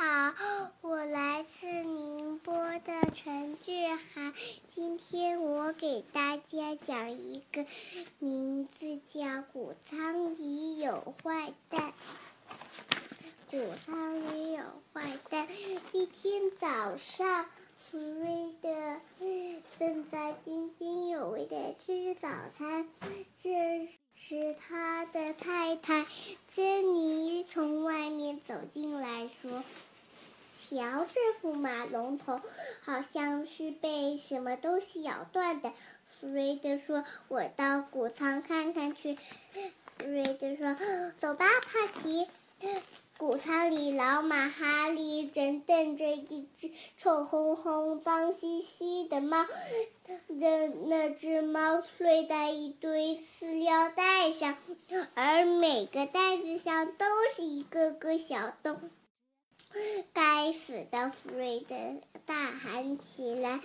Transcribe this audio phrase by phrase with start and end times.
[0.00, 0.34] 好，
[0.80, 4.32] 我来自宁波的陈俊涵。
[4.74, 7.66] 今天我给大家讲一个
[8.18, 9.20] 名字叫
[9.52, 11.92] 《谷仓里有坏蛋》。
[13.50, 14.62] 谷仓里有
[14.94, 15.46] 坏蛋。
[15.92, 17.44] 一天早上，
[17.76, 18.70] 弗瑞德
[19.78, 22.88] 正在津津有味的吃早餐，
[23.42, 26.06] 这时他的太太
[26.48, 29.62] 珍妮从外面走进来说。
[30.60, 32.40] 瞧，这副马龙头
[32.82, 35.72] 好像是被什么东西咬断的。
[36.20, 39.16] 弗瑞德说：“我到谷仓看看去。”
[39.96, 40.76] 弗瑞德说
[41.18, 42.28] ：“走吧，帕奇。”
[43.16, 49.46] 谷仓里，老马哈利正瞪着一只臭烘烘、脏兮兮的猫。
[50.26, 54.56] 那那只猫睡在一堆饲料袋上，
[55.14, 58.90] 而每个袋子上都是一个个小洞。
[60.12, 61.10] 该死的！
[61.10, 61.76] 弗瑞德
[62.26, 63.60] 大喊起来：“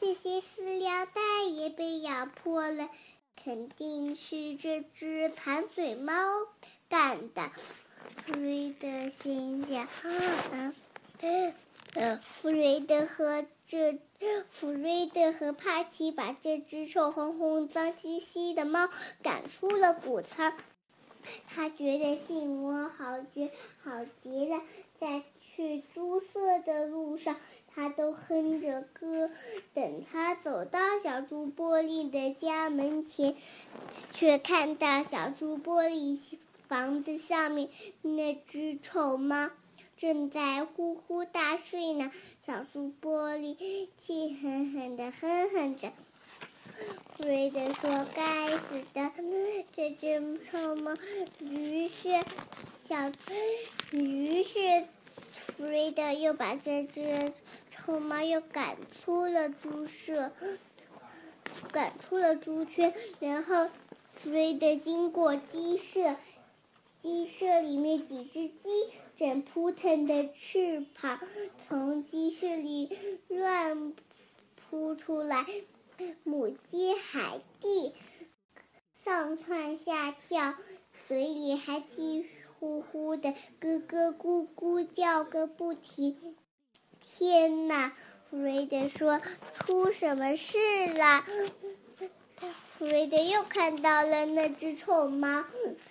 [0.00, 2.88] 这些饲料袋也被咬破了，
[3.36, 6.14] 肯定是这只馋嘴猫
[6.88, 7.50] 干的。”
[8.24, 9.84] 弗瑞德心想
[10.52, 10.74] ：“啊，
[11.94, 13.98] 呃，弗瑞德和这
[14.50, 18.88] 弗瑞德和帕奇把这只臭烘烘、脏兮兮的猫
[19.22, 20.54] 赶出了谷仓。”
[21.48, 23.50] 他觉得信窝好绝
[23.82, 24.60] 好极了，
[25.00, 25.22] 在
[25.54, 27.36] 去猪舍的路上，
[27.74, 29.30] 他都哼着歌。
[29.74, 33.34] 等他走到小猪玻璃的家门前，
[34.12, 36.18] 却看到小猪玻璃
[36.68, 37.70] 房子上面
[38.02, 39.50] 那只臭猫
[39.96, 42.12] 正在呼呼大睡呢。
[42.46, 45.92] 小猪玻璃气狠狠地哼哼着。
[47.16, 49.10] 弗瑞德说：“该死的，
[49.74, 50.96] 这只臭猫！”
[51.40, 52.08] 于是，
[52.84, 53.10] 小，
[53.90, 54.86] 于是，
[55.32, 57.32] 弗瑞德又把这只
[57.70, 60.30] 臭猫又赶出了猪舍，
[61.72, 62.94] 赶出了猪圈。
[63.18, 63.68] 然后，
[64.14, 66.16] 弗瑞德经过鸡舍，
[67.02, 68.68] 鸡舍里面几只鸡
[69.16, 71.18] 正扑腾的翅膀
[71.66, 73.94] 从鸡舍里乱
[74.70, 75.44] 扑出来。
[76.24, 77.94] 母鸡海蒂
[79.04, 80.54] 上蹿下跳，
[81.08, 82.26] 嘴里还气
[82.58, 86.36] 呼呼的咯咯咕咕叫个不停。
[87.00, 87.92] 天哪！
[88.30, 89.22] 弗瑞德说
[89.54, 90.58] ：“出什么事
[90.92, 91.24] 了？”
[92.78, 95.44] 弗瑞德又看到了那只臭猫，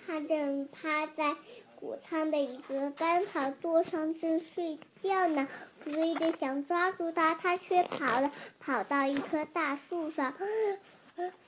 [0.05, 1.35] 它正趴在。
[1.79, 5.47] 谷仓的一个干草垛上正睡觉呢，
[5.79, 10.33] 弗瑞德想抓住它，它却跑了，跑到一棵大树上。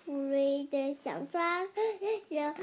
[0.06, 1.68] 弗瑞德想抓，
[2.30, 2.56] 让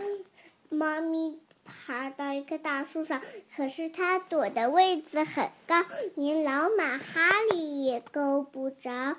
[0.68, 3.20] 猫咪爬到一棵大树上，
[3.56, 5.84] 可是它躲的位置很高，
[6.14, 9.16] 连老马哈利也够不着。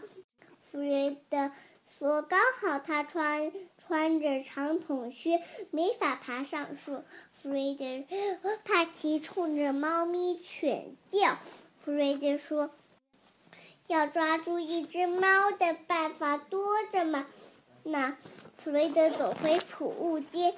[0.72, 1.52] 弗瑞德
[2.00, 3.52] 说：“刚好他穿
[3.88, 7.04] 穿着长筒靴，没法爬上树。”
[7.40, 8.04] 弗瑞德、
[8.66, 11.38] 帕奇冲着猫咪犬叫。
[11.80, 12.72] 弗瑞德说
[13.88, 17.26] ：“要抓住一只猫的办法多着嘛。”
[17.84, 18.18] 那
[18.58, 20.54] 弗瑞德走回储物间，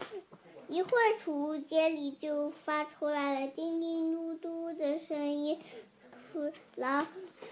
[0.67, 5.59] 一会儿储物间里就发出来了叮叮嘟嘟的声音。
[6.31, 7.06] 弗老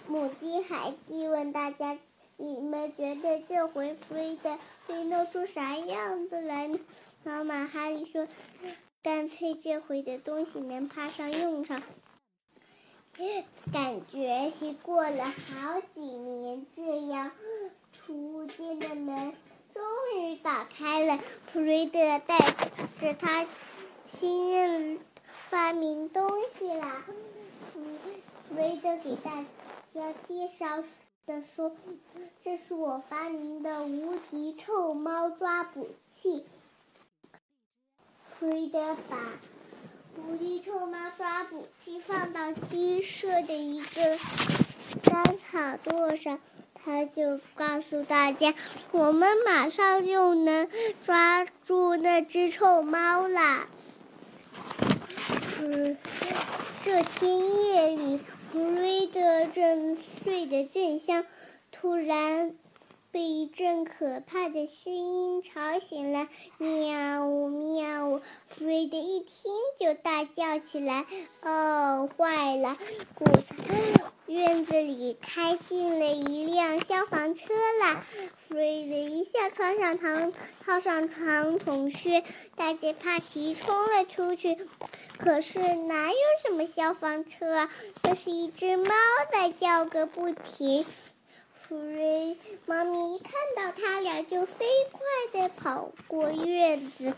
[0.08, 2.00] 母鸡海蒂问大家
[2.38, 6.80] ：“你们觉得这回弗瑞德会弄出啥样子来呢？”
[7.26, 8.26] 妈妈哈利说。
[9.04, 11.82] 干脆这回的东西能派上用场，
[13.72, 17.32] 感觉是过了好几年这样。
[17.94, 19.34] 储物间的门
[19.74, 19.84] 终
[20.18, 22.38] 于打开了，弗瑞德带
[23.00, 23.48] 着他
[24.04, 25.00] 新任
[25.50, 27.06] 发明东西了。
[27.72, 27.80] 弗
[28.50, 29.46] 瑞德给大
[29.94, 30.84] 家介绍
[31.28, 31.76] 的说
[32.42, 36.46] ：“这是我发明的无敌臭猫抓捕器。”
[38.40, 39.18] 弗瑞德把
[40.16, 44.18] 无敌臭猫抓捕器放到鸡舍的一个
[45.04, 46.40] 干草垛上，
[46.74, 48.56] 他就告诉大家
[48.94, 50.70] ：“我们马上就能
[51.04, 53.68] 抓住那只臭猫啦！”
[55.60, 55.98] 嗯，
[56.86, 58.22] 这天夜里，
[58.58, 61.26] 瑞德正睡得正香，
[61.72, 62.56] 突然。
[63.10, 66.28] 被一阵可怕的声音吵醒了，
[66.58, 68.22] 喵呜喵呜！
[68.50, 71.06] 弗瑞德一听就大叫起来
[71.42, 72.78] ：“哦，坏了！
[73.16, 73.58] 谷仓
[74.28, 78.04] 院子里开进了一辆消防车了。
[78.48, 80.34] 弗瑞德一下穿上长
[80.66, 82.26] 套上长筒靴，
[82.58, 84.58] 带着帕奇冲了出去。
[85.18, 87.70] 可是哪有什么消防车啊？
[88.04, 88.94] 这是一只猫
[89.32, 90.86] 在叫个不停。
[91.68, 97.14] 弗瑞猫咪一看到他俩，就飞快地跑过院子。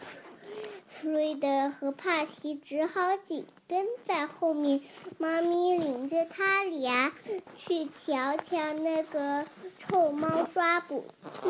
[1.02, 4.82] 弗瑞德和帕奇只好紧跟在后面。
[5.18, 7.14] 妈咪领着他俩
[7.56, 9.46] 去瞧瞧那个
[9.80, 11.50] 臭猫抓捕器。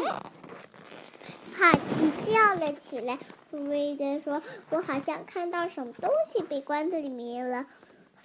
[1.57, 3.17] 帕奇叫了起来。
[3.49, 7.65] 弗瑞德说：“我好像看到什么东西被关在里面了。”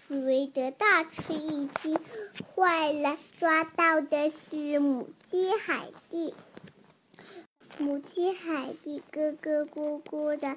[0.07, 1.99] 弗瑞德大吃一惊
[2.55, 6.35] ：“坏了，抓到的是母鸡海蒂。”
[7.77, 10.57] 母亲海蒂咯咯咕咕的，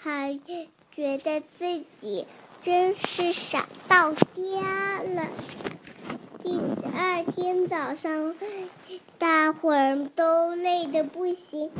[0.00, 0.38] 还
[0.90, 2.26] 觉得自己
[2.62, 5.28] 真是傻到家了。
[6.42, 6.58] 第
[6.96, 8.34] 二天早上，
[9.18, 11.70] 大伙儿都累得不行。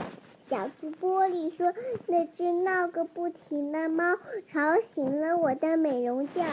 [0.48, 1.72] 小猪玻璃说
[2.06, 4.16] ：“那只闹个不停的猫
[4.52, 6.44] 吵醒了我的美容觉。”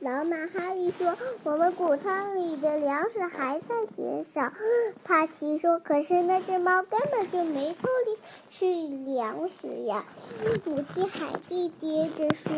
[0.00, 4.50] 老马哈利说：“我们谷仓里的粮食还在减少。”
[5.04, 7.88] 帕奇说：“可是那只猫根本就没偷
[8.48, 8.64] 吃
[9.04, 10.06] 粮食呀。”
[10.64, 12.50] 母鸡海蒂接着说：“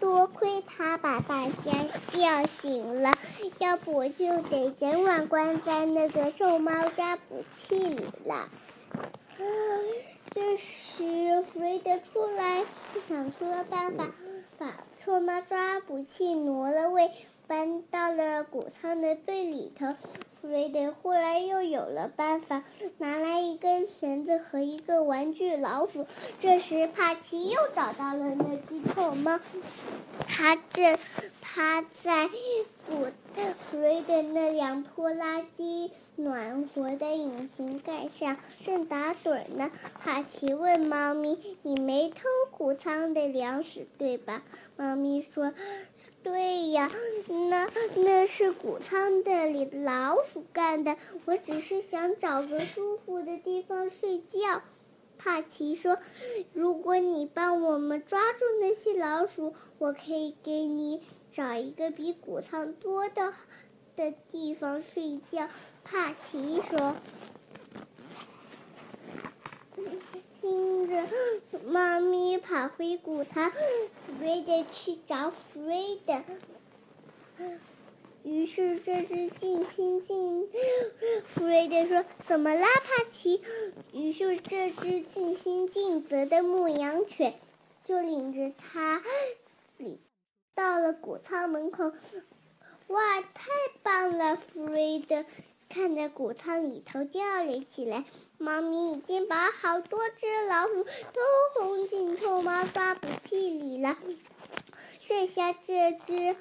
[0.00, 1.72] 多亏他把大家
[2.08, 3.12] 叫醒了，
[3.60, 8.48] 要不我就得整晚关在那个臭猫抓捕器里了。”
[10.34, 12.64] 这时，弗雷德出来，
[13.08, 14.10] 想出了办法，
[14.58, 17.10] 把臭猫抓捕器挪了位，
[17.52, 19.94] 搬到了谷仓的最里头。
[20.40, 22.64] 弗瑞德忽然又有了办法，
[22.96, 26.06] 拿来一根绳子和一个玩具老鼠。
[26.40, 29.38] 这时，帕奇又找到了那只臭猫，
[30.26, 30.98] 它正
[31.42, 32.30] 趴在
[32.88, 33.08] 谷
[33.60, 39.70] 弗瑞德那辆拖拉机暖和的引擎盖上，正打盹呢。
[40.00, 44.42] 帕奇问猫咪：“你没偷谷仓的粮食，对吧？”
[44.78, 45.52] 猫咪说。
[46.22, 46.90] 对呀，
[47.50, 50.96] 那那是谷仓的里老鼠干的。
[51.24, 54.62] 我只是想找个舒服的地方睡觉。
[55.18, 55.98] 帕奇说
[56.52, 61.02] ：“如果你帮我们抓住那些老鼠，我可以给你
[61.32, 63.32] 找一个比谷仓多的
[63.96, 65.48] 的地方睡觉。”
[65.84, 66.96] 帕奇说。
[70.42, 71.06] 听着，
[71.64, 76.20] 妈咪跑回谷仓，弗瑞德去找弗瑞德。
[78.24, 80.48] 于是这只尽心尽，
[81.28, 83.40] 弗瑞德说：“怎么啦，帕奇？”
[83.94, 87.38] 于是这只尽心尽责的牧羊犬
[87.84, 89.00] 就领着他，
[90.56, 91.92] 到了谷仓门口。
[92.88, 93.48] 哇，太
[93.84, 95.24] 棒了，弗瑞德！
[95.72, 98.04] 看着谷仓里头叫了起来，
[98.36, 101.22] 猫咪已经把好多只老鼠都
[101.54, 103.96] 轰进臭猫抓捕器里了。
[105.06, 106.36] 这下这只，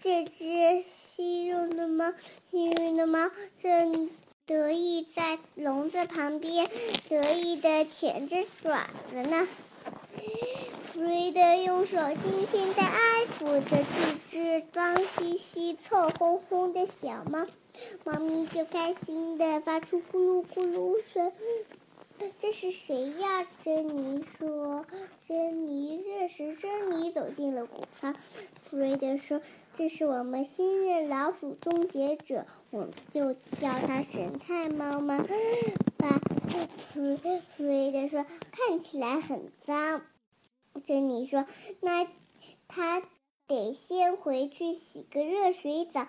[0.00, 2.14] 这只虚荣的猫，
[2.48, 3.28] 幸运的猫
[3.60, 4.08] 正
[4.46, 6.70] 得意在笼子旁边
[7.08, 9.48] 得意的舔着爪子呢。
[10.92, 17.46] 弗瑞德用手轻轻地爱抚着这只脏兮兮、臭烘烘的小猫。
[18.04, 21.32] 猫咪就开心的发出咕噜咕噜声。
[22.40, 23.46] 这是谁呀？
[23.62, 24.86] 珍妮说。
[25.28, 28.14] 珍妮这时，珍妮走进了谷仓。
[28.62, 29.42] 弗瑞德说
[29.76, 35.18] ：“这是我们新任老鼠终结者，我们就叫它神探猫吗？”
[35.98, 36.20] 吧，
[36.94, 40.02] 弗弗瑞德说：“看起来很脏。”
[40.86, 41.44] 珍妮说
[41.80, 42.06] ：“那
[42.66, 43.02] 他。”
[43.48, 46.08] 得先回去洗个热水澡。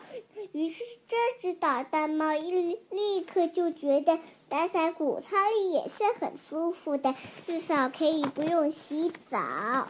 [0.53, 7.13] 于是，这只捣蛋猫一立刻就觉得待在谷仓里也是很舒服的，
[7.45, 9.87] 至少可以不用洗澡。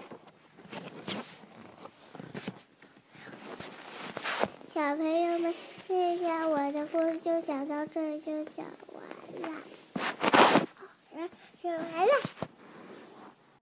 [4.67, 5.55] 小朋友们，
[5.87, 9.61] 这下我的故事就讲到这就讲完了。
[9.95, 11.27] 好，那
[11.63, 12.07] 就来。